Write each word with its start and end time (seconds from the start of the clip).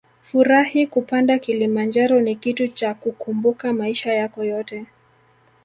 Furahi 0.21 0.87
Kupanda 0.87 1.39
Kilimanjaro 1.39 2.21
ni 2.21 2.35
kitu 2.35 2.67
cha 2.67 2.93
kukumbuka 2.93 3.73
maisha 3.73 4.13
yako 4.13 4.43
yote 4.43 4.85